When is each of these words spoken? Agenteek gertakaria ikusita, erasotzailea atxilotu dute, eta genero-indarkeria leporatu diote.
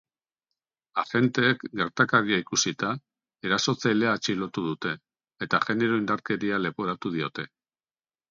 Agenteek 1.01 1.65
gertakaria 1.81 2.39
ikusita, 2.43 2.89
erasotzailea 3.49 4.15
atxilotu 4.19 4.65
dute, 4.71 4.95
eta 5.49 5.59
genero-indarkeria 5.67 6.61
leporatu 6.65 7.13
diote. 7.19 7.47